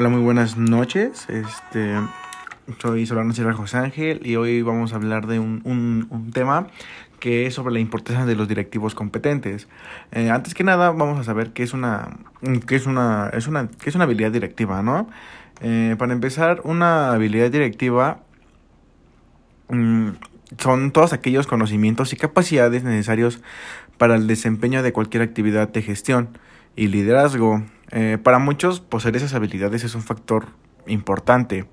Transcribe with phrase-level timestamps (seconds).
[0.00, 1.28] Hola, muy buenas noches.
[1.28, 1.92] Este,
[2.80, 6.68] soy Solano Sierra José Ángel y hoy vamos a hablar de un, un, tema
[7.18, 9.66] que es sobre la importancia de los directivos competentes.
[10.12, 12.16] Eh, antes que nada, vamos a saber qué es una,
[12.68, 15.10] qué es una, es una, qué es una habilidad directiva, ¿no?
[15.62, 18.20] Eh, para empezar, una habilidad directiva
[19.68, 20.10] mm,
[20.58, 23.40] son todos aquellos conocimientos y capacidades necesarios
[23.96, 26.38] para el desempeño de cualquier actividad de gestión
[26.76, 27.64] y liderazgo.
[27.90, 30.46] Eh, para muchos, poseer esas habilidades es un factor
[30.86, 31.66] importante,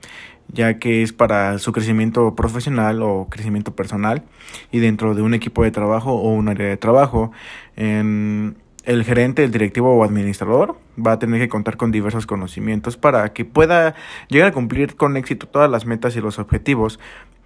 [0.48, 4.24] ya que es para su crecimiento profesional o crecimiento personal
[4.72, 7.32] y dentro de un equipo de trabajo o un área de trabajo.
[7.76, 13.34] el gerente, el directivo o administrador va a tener que contar con diversos conocimientos para
[13.34, 13.96] que pueda
[14.30, 17.00] llegar a cumplir con éxito todas las metas y los objetivos,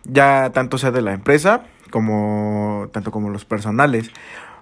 [0.04, 4.12] ya tanto sea de la empresa como tanto como los personales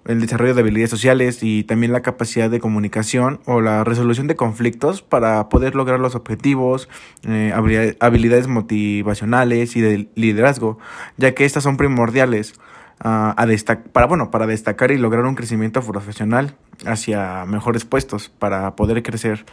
[0.05, 4.35] el desarrollo de habilidades sociales y también la capacidad de comunicación o la resolución de
[4.35, 6.89] conflictos para poder lograr los objetivos,
[7.27, 7.53] eh,
[7.99, 10.79] habilidades motivacionales y de liderazgo,
[11.17, 12.54] ya que estas son primordiales
[13.04, 13.48] uh, a
[13.91, 19.45] para, bueno, para destacar y lograr un crecimiento profesional hacia mejores puestos para poder crecer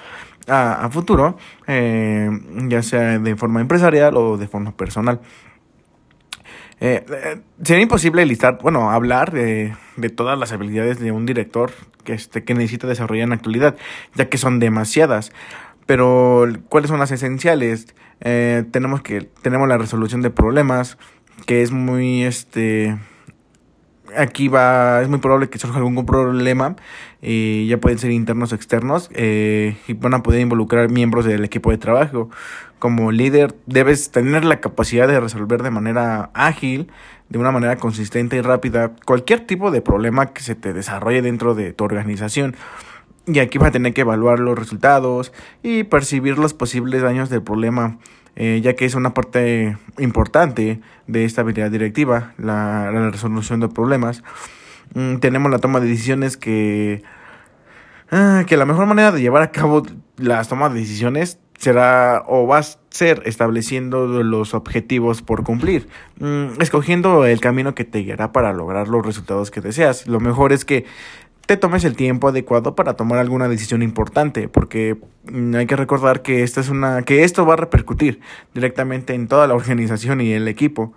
[0.47, 1.36] a, a futuro,
[1.67, 2.31] eh,
[2.69, 5.20] ya sea de forma empresarial o de forma personal.
[6.80, 11.72] Eh, eh, sería imposible listar, bueno, hablar de, de, todas las habilidades de un director
[12.05, 13.77] que, este, que necesita desarrollar en la actualidad,
[14.14, 15.33] ya que son demasiadas.
[15.86, 17.95] Pero, ¿cuáles son las esenciales?
[18.20, 20.98] Eh, tenemos que, tenemos la resolución de problemas,
[21.47, 22.97] que es muy, este,
[24.17, 26.77] aquí va, es muy probable que surja algún problema,
[27.23, 31.45] y ya pueden ser internos o externos, eh, y van a poder involucrar miembros del
[31.45, 32.31] equipo de trabajo.
[32.79, 36.91] Como líder debes tener la capacidad de resolver de manera ágil,
[37.29, 41.55] de una manera consistente y rápida, cualquier tipo de problema que se te desarrolle dentro
[41.55, 42.57] de tu organización.
[43.27, 47.42] Y aquí vas a tener que evaluar los resultados y percibir los posibles daños del
[47.42, 47.98] problema
[48.37, 54.23] eh, ya que es una parte importante de esta habilidad directiva, la, resolución de problemas.
[54.95, 57.03] Mm, tenemos la toma de decisiones que,
[58.11, 59.83] ah, que la mejor manera de llevar a cabo
[60.17, 65.89] las tomas de decisiones será o va a ser estableciendo los objetivos por cumplir,
[66.19, 70.07] mm, escogiendo el camino que te guiará para lograr los resultados que deseas.
[70.07, 70.85] Lo mejor es que
[71.47, 74.97] te tomes el tiempo adecuado para tomar alguna decisión importante, porque
[75.31, 78.21] mm, hay que recordar que esta es una que esto va a repercutir
[78.55, 80.93] directamente en toda la organización y el equipo.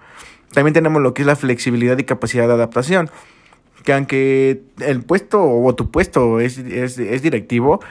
[0.53, 3.09] También tenemos lo que es la flexibilidad y capacidad de adaptación,
[3.84, 7.81] que aunque el puesto o tu puesto es, es, es directivo,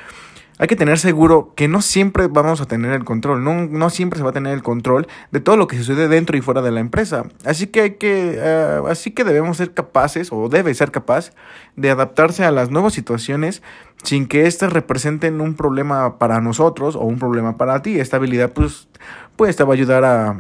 [0.59, 4.19] hay que tener seguro que no siempre vamos a tener el control, no, no siempre
[4.19, 6.71] se va a tener el control de todo lo que sucede dentro y fuera de
[6.71, 7.25] la empresa.
[7.45, 11.33] Así que hay que, eh, así que debemos ser capaces, o debe ser capaz,
[11.77, 13.63] de adaptarse a las nuevas situaciones
[14.03, 18.01] sin que éstas representen un problema para nosotros o un problema para ti.
[18.01, 18.89] Esta habilidad, pues,
[19.37, 20.37] pues te va a ayudar a,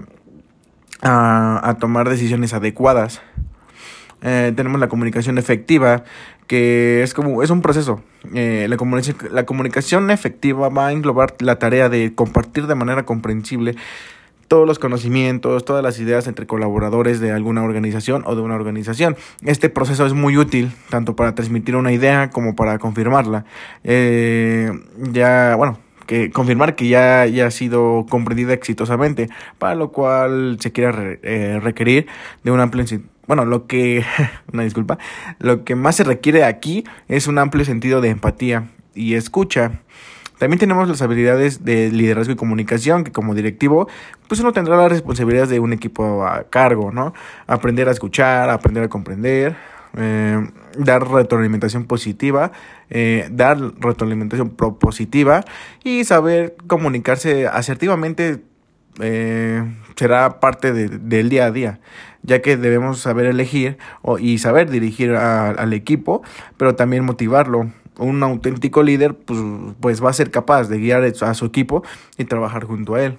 [1.03, 3.21] a tomar decisiones adecuadas.
[4.23, 6.05] Eh, tenemos la comunicación efectiva,
[6.47, 8.03] que es como es un proceso.
[8.35, 13.05] Eh, la, comunicación, la comunicación efectiva va a englobar la tarea de compartir de manera
[13.05, 13.77] comprensible
[14.49, 19.17] todos los conocimientos, todas las ideas entre colaboradores de alguna organización o de una organización.
[19.43, 23.45] Este proceso es muy útil tanto para transmitir una idea como para confirmarla.
[23.85, 24.71] Eh,
[25.13, 29.29] ya, bueno, que confirmar que ya, ya ha sido comprendida exitosamente,
[29.59, 32.07] para lo cual se quiere eh, requerir
[32.45, 32.85] de un amplio
[33.27, 34.05] bueno, lo que,
[34.53, 34.99] una disculpa,
[35.39, 39.81] lo que más se requiere aquí es un amplio sentido de empatía y escucha.
[40.39, 43.89] También tenemos las habilidades de liderazgo y comunicación, que como directivo,
[44.29, 47.15] pues uno tendrá las responsabilidades de un equipo a cargo, ¿no?
[47.47, 49.57] Aprender a escuchar, aprender a comprender,
[49.97, 52.53] eh, dar retroalimentación positiva,
[52.91, 55.43] eh, dar retroalimentación propositiva
[55.85, 58.43] y saber comunicarse asertivamente
[59.01, 59.65] eh,
[59.97, 61.81] será parte del día a día,
[62.23, 63.79] ya que debemos saber elegir
[64.19, 66.23] y saber dirigir al equipo,
[66.57, 67.71] pero también motivarlo.
[67.99, 69.41] Un auténtico líder pues,
[69.81, 71.83] pues va a ser capaz de guiar a su equipo
[72.19, 73.19] y trabajar junto a él.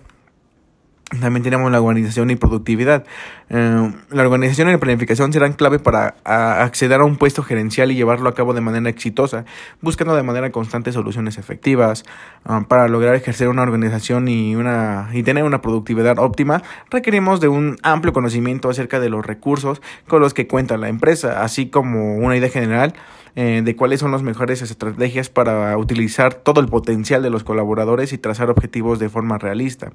[1.10, 3.06] También tenemos la organización y productividad.
[3.50, 7.96] Eh, la organización y la planificación serán clave para acceder a un puesto gerencial y
[7.96, 9.46] llevarlo a cabo de manera exitosa,
[9.82, 12.04] buscando de manera constante soluciones efectivas.
[12.44, 17.48] Ah, para lograr ejercer una organización y, una, y tener una productividad óptima, requerimos de
[17.48, 22.18] un amplio conocimiento acerca de los recursos con los que cuenta la empresa, así como
[22.18, 22.94] una idea general
[23.38, 28.12] eh, de cuáles son las mejores estrategias para utilizar todo el potencial de los colaboradores
[28.12, 29.94] y trazar objetivos de forma realista.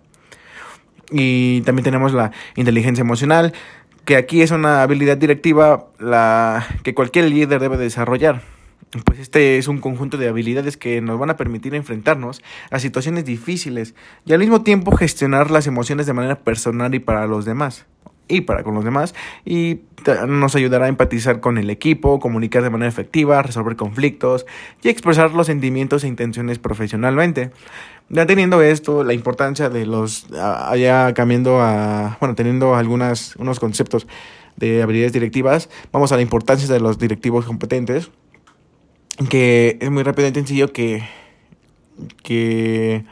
[1.12, 3.52] Y también tenemos la inteligencia emocional,
[4.04, 8.42] que aquí es una habilidad directiva la que cualquier líder debe desarrollar.
[9.04, 13.24] pues este es un conjunto de habilidades que nos van a permitir enfrentarnos a situaciones
[13.24, 13.94] difíciles
[14.26, 17.86] y al mismo tiempo gestionar las emociones de manera personal y para los demás
[18.32, 19.14] y para con los demás
[19.44, 19.80] y
[20.26, 24.46] nos ayudará a empatizar con el equipo, comunicar de manera efectiva, resolver conflictos
[24.82, 27.50] y expresar los sentimientos e intenciones profesionalmente.
[28.08, 34.06] Ya teniendo esto, la importancia de los ya cambiando a bueno, teniendo algunas unos conceptos
[34.56, 38.10] de habilidades directivas, vamos a la importancia de los directivos competentes
[39.28, 41.02] que es muy rápido y sencillo que,
[42.22, 43.04] que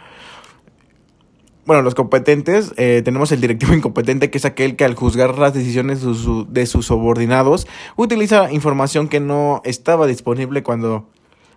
[1.67, 5.55] bueno, los competentes, eh, tenemos el directivo incompetente, que es aquel que al juzgar las
[5.55, 7.67] decisiones de sus, de sus subordinados,
[7.97, 11.09] utiliza información que no estaba disponible cuando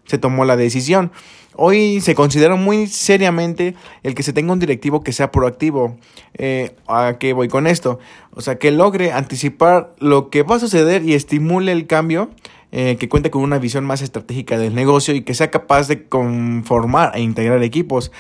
[0.06, 1.12] se tomó la decisión.
[1.56, 5.98] Hoy se considera muy seriamente el que se tenga un directivo que sea proactivo.
[6.34, 8.00] Eh, ¿A qué voy con esto?
[8.32, 12.32] O sea, que logre anticipar lo que va a suceder y estimule el cambio
[12.72, 16.06] eh, que cuente con una visión más estratégica del negocio y que sea capaz de
[16.06, 18.12] conformar e integrar equipos.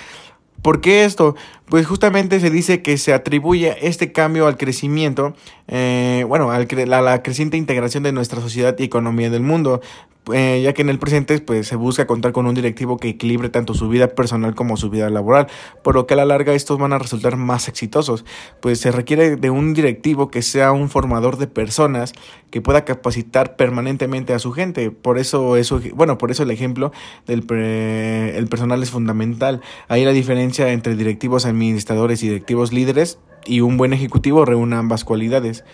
[0.63, 1.36] ¿Por qué esto?
[1.68, 5.36] Pues justamente se dice que se atribuye este cambio al crecimiento,
[5.68, 9.81] eh, bueno, al a la creciente integración de nuestra sociedad y economía del mundo,
[10.31, 13.49] eh, ya que en el presente pues, se busca contar con un directivo que equilibre
[13.49, 15.47] tanto su vida personal como su vida laboral,
[15.83, 18.23] por lo que a la larga estos van a resultar más exitosos,
[18.61, 22.13] pues se requiere de un directivo que sea un formador de personas
[22.51, 26.91] que pueda capacitar permanentemente a su gente, por eso eso bueno, por eso el ejemplo
[27.25, 29.61] del el personal es fundamental.
[29.87, 35.03] Ahí la diferencia entre directivos administradores y directivos líderes y un buen ejecutivo reúne ambas
[35.03, 35.65] cualidades.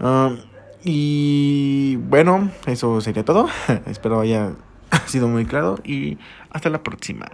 [0.00, 0.36] Ah,
[0.88, 3.48] y bueno, eso sería todo.
[3.86, 4.52] Espero haya
[5.06, 6.16] sido muy claro y
[6.50, 7.26] hasta la próxima.